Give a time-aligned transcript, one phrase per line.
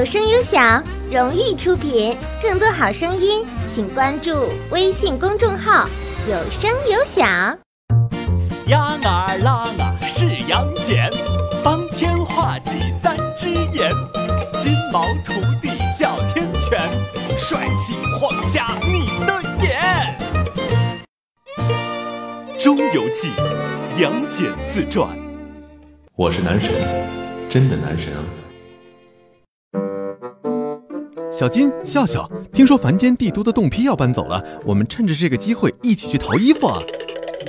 [0.00, 2.16] 有声有响，荣誉出品。
[2.42, 5.86] 更多好声音，请关注微信公众号
[6.26, 7.28] “有声有响”。
[8.68, 11.10] 呀啊啦啊是杨戬，
[11.62, 12.70] 方天画戟
[13.02, 13.92] 三只眼，
[14.62, 15.68] 金毛徒弟
[15.98, 16.80] 哮天犬，
[17.36, 20.18] 帅气晃瞎你的眼。
[22.64, 23.28] 《中游记》
[24.00, 25.06] 杨戬自传。
[26.16, 26.70] 我是男神，
[27.50, 28.24] 真的男神啊！
[31.40, 36.82] 小金、笑笑，听说凡间帝都的洞批要搬走了，我们趁着这个机会一起去淘衣服啊！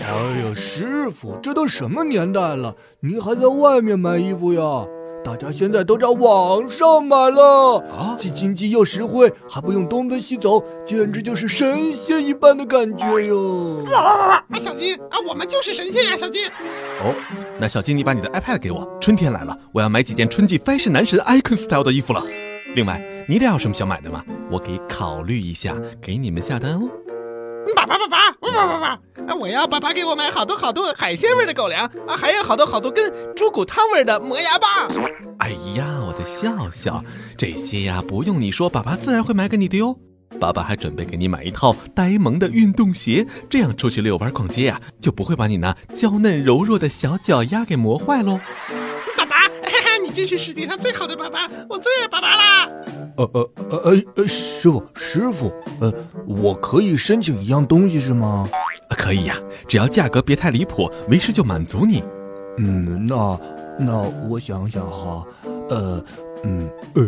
[0.00, 0.06] 哎
[0.40, 4.86] 呀，师傅，这都什么年代了，您还在外面买衣服呀？
[5.22, 13.84] 大家现在都在网上买了啊，既经济又实惠，还不用东奔西走，简直就是神仙一般的感觉哟！
[13.92, 14.58] 哇哇哇哇！
[14.58, 16.46] 小金啊，我们就是神仙呀，小金！
[17.02, 17.14] 哦，
[17.60, 18.88] 那小金，你把你的 iPad 给我。
[18.98, 22.22] 春天来了，我要买几件春季 fashion 男神 icon style 的衣服了。
[22.74, 24.24] 另外，你俩有什么想买的吗？
[24.50, 26.88] 我可以考虑一下，给你们下单哦。
[27.74, 28.80] 爸爸爸爸，爸爸爸
[29.26, 34.68] 爸，我要爸爸给我买好多好多海鲜味的狗粮啊，还有好多好多跟猪骨汤味的磨牙棒。
[35.38, 37.02] 哎呀，我的笑笑，
[37.38, 39.96] 这些呀不用你说，爸爸自然会买给你的哟。
[40.40, 48.40] 爸爸还准备给你买一套呆萌的运动鞋，这样出去遛弯逛街呀，就不会把你那娇嫩柔弱的小脚丫给磨坏喽。
[50.14, 52.68] 真是世界上最好的爸爸，我最爱爸爸啦！
[53.16, 55.92] 呃呃呃呃呃，师傅师傅，呃，
[56.24, 58.48] 我可以申请一样东西是吗？
[58.90, 62.00] 可以呀，只要价格别太离谱，为师就满足你。
[62.58, 63.40] 嗯，那
[63.76, 63.98] 那
[64.28, 65.26] 我想想哈，
[65.68, 66.02] 呃，
[66.44, 67.02] 嗯，哎，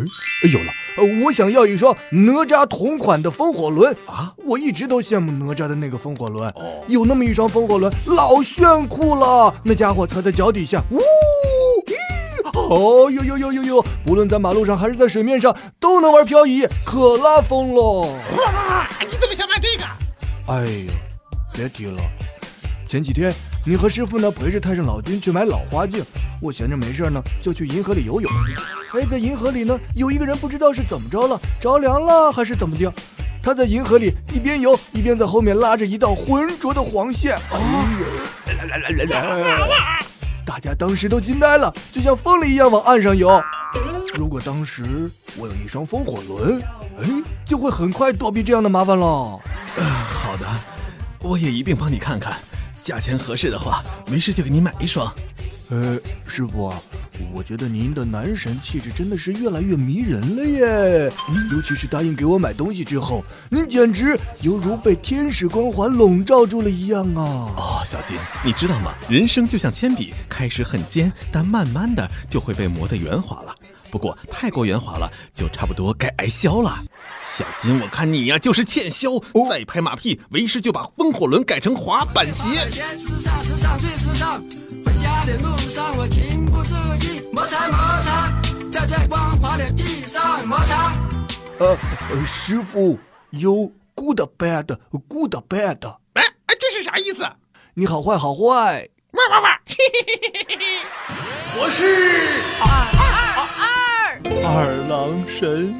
[0.52, 4.34] 有了，我想要一双哪吒同款的风火轮啊！
[4.44, 6.52] 我一直都羡慕哪吒的那个风火轮，
[6.88, 10.98] 有那么一双风火轮，老炫酷了，那家伙踩在脚底下，呜。
[12.68, 13.84] 哦呦呦呦呦呦！
[14.04, 17.80] 不论在马路上还是在水面上，都能玩漂移，可拉风了！
[18.36, 19.84] 哇，你怎么想买这个？
[20.52, 20.92] 哎呀，
[21.52, 22.02] 别提了。
[22.88, 23.32] 前几天
[23.64, 26.04] 你和师傅呢陪着太上老君去买老花镜，
[26.40, 28.30] 我闲着没事呢就去银河里游泳。
[28.94, 32.92] 哎，在银河里呢有一个人不知道是怎么着了，着凉了还是怎么的，
[33.42, 37.36] 他在银河里一边游一边在后面拉着一道浑浊的黄线。
[37.52, 40.06] 哎呀，来来来来来！
[40.46, 43.42] 大家当时都惊呆了，就像疯了一样往岸上游。
[44.14, 46.62] 如果当时我有一双风火轮，
[47.00, 47.08] 哎，
[47.44, 49.06] 就会很快躲避这样的麻烦了。
[49.76, 50.46] 呃，好的，
[51.18, 52.36] 我也一并帮你看看，
[52.80, 55.12] 价钱合适的话，没事就给你买一双。
[55.68, 55.98] 呃，
[56.28, 56.72] 师傅，
[57.36, 61.12] 我觉得您的男神气质真的是越来越迷人了耶！
[61.52, 67.52] 尤其是答应给我买东西之后，您简直犹如被天使光环笼罩住了一样啊！
[67.58, 68.94] 哦，小金，你知道吗？
[69.06, 73.54] 人生就像铅笔，开始很尖，但慢慢的就会被磨得圆滑了。
[73.90, 76.82] 不过太过圆滑了，就差不多该挨削了。
[77.36, 82.48] 小金，我看你呀就是欠削，再拍马屁，为师就把风火轮改成滑板鞋。
[85.06, 88.32] 家的路上，我情不自禁摩擦摩擦，
[88.72, 90.92] 在这光滑的地上摩擦。
[91.60, 91.78] 呃，
[92.10, 92.98] 呃师傅，
[93.30, 94.76] 有 good bad
[95.08, 95.96] good bad。
[96.14, 97.24] 哎哎，这是啥意思？
[97.74, 98.88] 你好坏好坏。
[99.12, 99.60] 哇哇哇！
[101.58, 101.86] 我是
[102.60, 102.66] 二
[102.98, 103.06] 二
[103.62, 105.72] 二二郎神。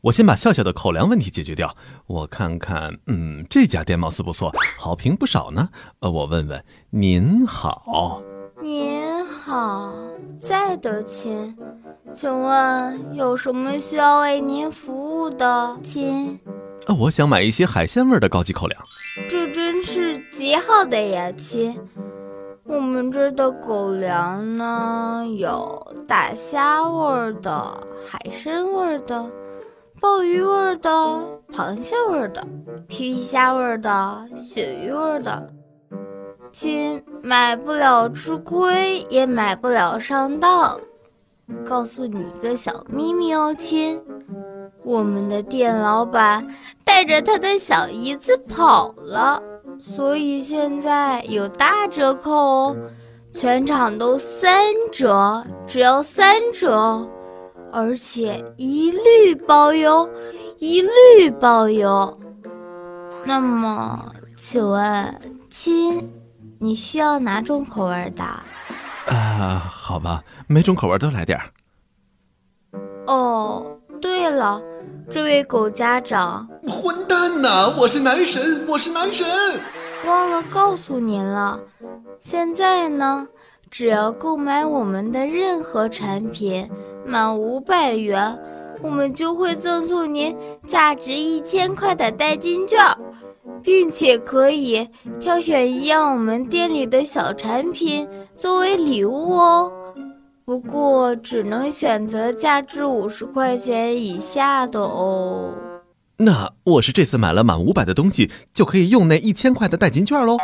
[0.00, 1.74] 我先把笑笑的口粮问题解决掉。
[2.06, 5.68] 我看看，嗯，这家店貌似不错，好评不少呢。
[5.98, 8.22] 呃，我问问，您好，
[8.62, 9.92] 您好，
[10.38, 11.56] 在的亲，
[12.14, 16.38] 请问有什么需要为您服务的，亲？
[16.86, 18.80] 呃，我想买一些海鲜味的高级口粮。
[19.28, 21.76] 这真是极好的呀，亲。
[22.62, 27.50] 我们这儿的狗粮呢，有大虾味的，
[28.08, 29.28] 海参味的。
[30.00, 30.90] 鲍鱼味的、
[31.52, 32.46] 螃蟹味的、
[32.86, 35.50] 皮皮虾味的、鳕鱼味的，
[36.52, 40.78] 亲，买不了吃亏，也买不了上当。
[41.64, 44.00] 告诉你一个小秘密哦，亲，
[44.84, 46.46] 我们的店老板
[46.84, 49.42] 带着他的小姨子跑了，
[49.80, 52.76] 所以现在有大折扣哦，
[53.32, 57.08] 全场都三折，只要三折。
[57.72, 60.08] 而且一律包邮，
[60.58, 62.18] 一律包邮。
[63.24, 65.20] 那么，请问
[65.50, 66.10] 亲，
[66.58, 68.24] 你需要哪种口味的？
[69.14, 71.44] 啊，好吧，每种口味都来点儿。
[73.06, 74.60] 哦，对了，
[75.10, 77.74] 这位狗家长，混蛋呐！
[77.78, 79.26] 我是男神，我是男神，
[80.06, 81.58] 忘了告诉您了。
[82.20, 83.26] 现在呢？
[83.70, 86.68] 只要购买我们的任何产品，
[87.06, 88.38] 满五百元，
[88.82, 90.34] 我们就会赠送您
[90.66, 92.78] 价值一千块的代金券，
[93.62, 94.88] 并且可以
[95.20, 99.70] 挑选一样我们店里的小产品作为礼物哦。
[100.44, 105.52] 不过只能选择价值五十块钱以下的哦。
[106.16, 110.38] 那我是这次买了满五百的东西，就可以用那一千块的代金券喽。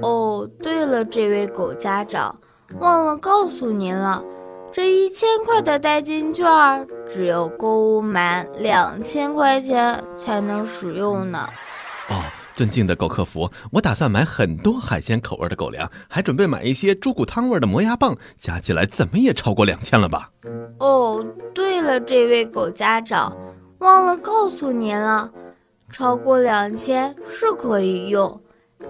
[0.00, 2.34] 哦，对了，这位狗家长，
[2.80, 4.22] 忘了告诉您了，
[4.72, 6.44] 这一千块的代金券
[7.08, 11.48] 只有购物满两千块钱才能使用呢。
[12.08, 12.20] 哦，
[12.52, 20.30] 尊敬的狗客服，我打算买很多海鲜口味的狗粮，还准备买一些猪骨汤味的磨牙棒，加起来怎么也超过两千了吧？
[20.78, 23.36] 哦，对了，这位狗家长，
[23.78, 25.30] 忘了告诉您了，
[25.92, 28.40] 超过两千是可以用。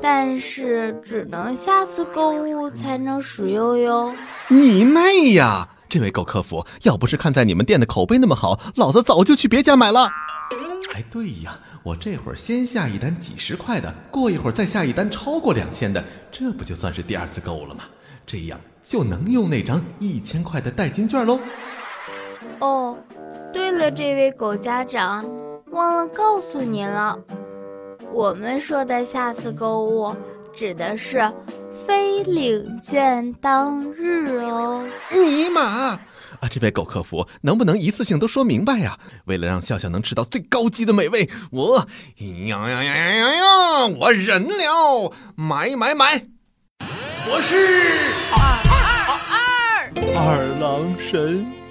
[0.00, 4.12] 但是只能下次购物才能使用哟。
[4.48, 5.68] 你妹呀！
[5.88, 10.10] 这位狗客服，要不是看在你们店的口碑那么好，老子早就去别家买了。
[10.92, 16.02] 哎，对呀，我这会儿先下一单几十块的，过一会儿再下一单超过两千的，
[16.32, 17.84] 这不就算是第二次购物了吗？
[18.26, 21.38] 这样就能用那张一千块的代金券喽。
[22.58, 22.96] 哦，
[23.52, 25.24] 对了，这位狗家长，
[25.70, 27.16] 忘了告诉您了。
[28.14, 30.14] 我们说的下次购物，
[30.54, 31.20] 指的是
[31.84, 34.86] 非领券当日哦。
[35.10, 36.00] 尼玛啊！
[36.48, 38.96] 这位狗客服，能不能一次性都说明白呀？
[39.24, 41.88] 为了让笑笑能吃到最高级的美味，我
[42.18, 43.86] 呀呀呀呀呀呀！
[43.98, 46.24] 我忍了，买买买！
[47.26, 47.56] 我是
[48.30, 48.38] 二
[48.70, 51.63] 二二二郎神。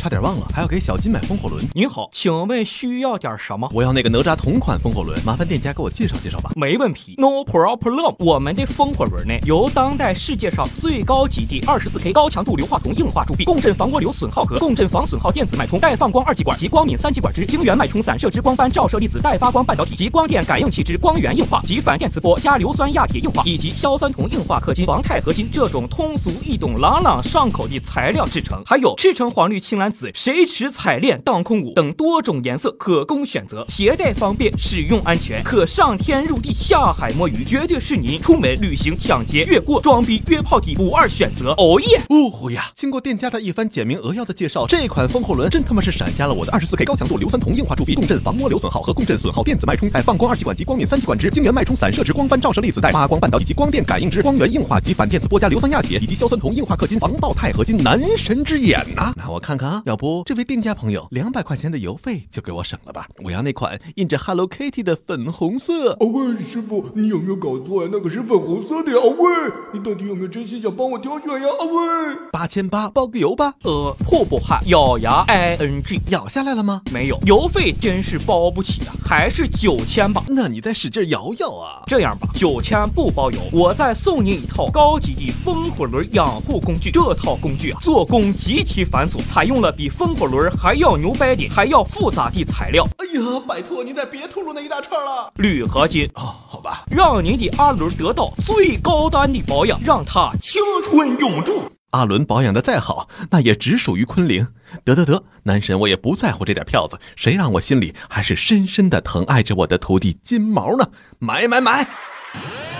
[0.00, 1.62] 差点忘了，还要给小金买风火轮。
[1.74, 3.70] 您好，请问需要点什么？
[3.74, 6.52] 我要那个哪吒同款风火轮，麻烦店家给我介绍介绍吧。
[6.56, 8.14] 没问题，No problem。
[8.18, 28.62] 我们的风火轮呢，由当代世界上最高级的二十四 K 高强度硫化铜硬化铸币，共振防涡流损耗和共振防损耗电子脉冲带放光二极管及光敏三极管之晶圆脉冲散射之光斑照射粒子带发光半导体及光电感应器之光源硬化及反电磁波加硫酸亚铁硬化以及硝酸铜硬化氪金防钛合金这种通俗易懂、朗朗上口的材料制成。
[28.64, 29.89] 还有赤橙黄绿青蓝。
[29.90, 41.50] 紫、水池彩链、当空舞等多种颜色可供选择，携带方便，使用安全，可上天入地下海摸鱼，绝对是您出门旅行、抢劫、越过、装逼、约炮的不二选择。
[41.58, 42.00] 哦耶！
[42.10, 42.70] 呜呼呀！
[42.74, 59.12] 经过店家的一番简明扼要的介绍，这款风火轮真他妈是闪瞎了我的二十四 K 高强度硫酸铜硬化铸币，共振防涡流损耗和共振损耗电子脉冲带放光二极管及光敏三极管之晶圆脉冲散射之光斑照射粒子带发光半导体及光电感应之光源硬化及反电磁波加硫酸亚铁以及硝酸铜硬化氪金防爆钛合金，男神之眼呐！
[59.16, 59.79] 那我看看啊。
[59.84, 63.08] 要不这位店家朋友，两百块钱的邮费就给我省了吧。
[63.24, 65.92] 我要那款印着 Hello Kitty 的粉红色。
[65.92, 67.88] 啊喂，师傅，你有没有搞错呀？
[67.92, 68.98] 那个是粉红色的呀。
[68.98, 71.48] 啊喂，你到底有没有真心想帮我挑选呀？
[71.48, 73.54] 啊喂，八千八包个邮吧。
[73.64, 76.82] 呃，破不汗咬牙 i n g 咬下来了吗？
[76.92, 80.22] 没有，邮费真是包不起啊，还是九千吧。
[80.28, 81.82] 那你再使劲摇摇啊。
[81.86, 86.90] 这样吧，九千不包邮，我再送你一套高级的风火轮养护工具。
[86.90, 89.69] 这套工具啊，做工极其繁琐，采用了。
[89.72, 92.84] 比风火轮还要牛掰的，还要复杂的材料。
[92.98, 95.32] 哎呀，拜托您再别吐露那一大串了。
[95.36, 101.62] 铝合金哦，好吧，让您的阿伦得到最高端的保养，让它青春永驻。
[101.90, 104.46] 阿伦保养的再好，那也只属于昆凌。
[104.84, 110.88] 得得得，男神我也不在乎这点票子，谁让我心里还是深深的疼爱着我的徒弟金毛呢？
[111.18, 111.88] 买买买！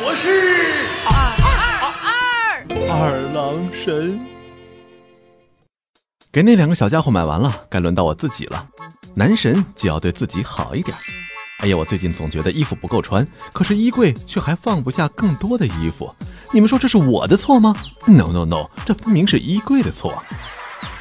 [0.03, 0.31] 我是
[1.07, 1.12] 二
[1.43, 1.50] 二
[2.07, 4.39] 二二郎神。
[6.33, 8.65] 给那两个小家伙买完了，该轮到我自己了。
[9.15, 10.97] 男神就要对自己好一点。
[11.59, 16.15] 哎呀，我最近总觉得衣服不够穿，可是衣柜却还放不下更多的衣服。
[16.53, 17.75] 你们说这是我的错吗
[18.07, 20.23] ？No No No，这分明是衣柜的错。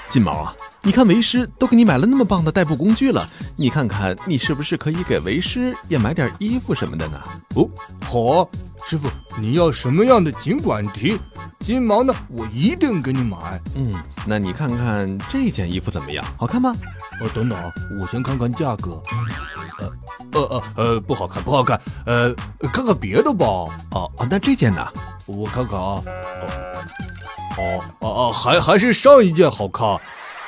[0.10, 7.22] 金毛啊，你看为师都给你买了那么棒的代步工具了，你看看你是不是可以给为师也买点衣服什么的呢？
[7.54, 7.70] 哦，
[8.04, 8.50] 好，
[8.86, 9.08] 师傅，
[9.40, 11.20] 你要什么样的尽管提。
[11.60, 12.14] 金毛呢？
[12.30, 13.62] 我一定给你买。
[13.76, 13.94] 嗯，
[14.26, 16.26] 那你看看这件衣服怎么样？
[16.38, 16.74] 好看吗？
[17.22, 17.72] 哦，等等啊，
[18.02, 19.02] 我先看看价格。
[19.80, 19.92] 呃，
[20.32, 21.80] 呃呃呃，不好看，不好看。
[22.06, 22.34] 呃，
[22.74, 23.46] 看看别的吧。
[23.46, 24.88] 哦哦，那这件呢？
[25.26, 26.02] 我看看啊。
[27.58, 30.00] 哦哦哦，还还是上一件好看。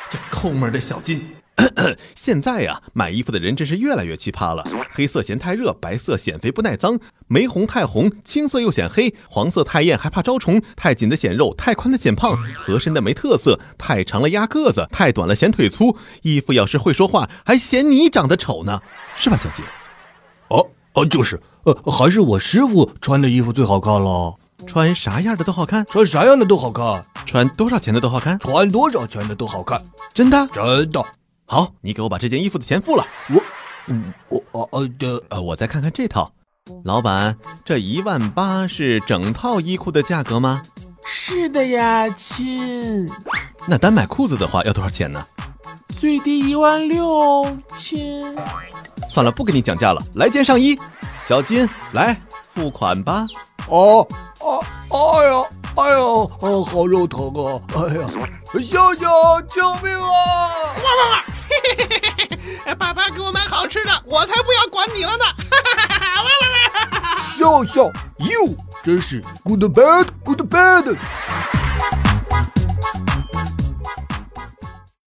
[0.09, 1.27] 这抠门的小金。
[2.15, 4.63] 现在呀，买衣服的人真是越来越奇葩了。
[4.93, 15.95] 黑色嫌太热，白色显肥不耐脏，玫红太红，青色又显黑，黄色太艳还怕招虫，太紧的显肉，太宽的显胖，合身的没特色，太长了压个子，太短了显腿粗。
[16.23, 18.81] 衣服要是会说话，还嫌你长得丑呢，
[19.15, 19.63] 是吧，小姐？
[20.49, 24.35] 哦哦，就是，呃，还是我师傅穿的衣服最好看了。
[24.67, 29.81] 穿啥样的都好看，穿啥样的都好看，穿多少钱的都好看，穿多少钱的都好看，
[30.13, 30.47] 真的？
[30.53, 31.03] 真的。
[31.51, 33.05] 好，你给我把这件衣服的钱付了。
[33.27, 33.43] 我，
[34.29, 36.31] 我，我，呃，的，呃，我再看看这套。
[36.85, 40.61] 老板，这一万八是整套衣裤的价格吗？
[41.05, 43.05] 是的呀，亲。
[43.67, 45.27] 那单买裤子的话要多少钱呢？
[45.99, 48.33] 最低一万六，亲。
[49.09, 50.79] 算了，不跟你讲价了，来件上衣。
[51.27, 52.15] 小金，来
[52.55, 53.27] 付款吧。
[53.67, 54.07] 哦，
[54.39, 55.43] 啊，哎呀，
[55.75, 57.59] 哎呀，啊，好肉疼啊！
[57.75, 58.07] 哎呀，
[58.61, 60.07] 笑笑，救命啊！
[60.07, 61.25] 哇哇哇！
[62.77, 65.25] 爸爸给我买好吃的，我才不要管你了呢！
[65.49, 65.99] 哈哈哈！
[66.89, 67.33] 哈哈！
[67.37, 70.97] 笑笑，you 真是 good bad good bad。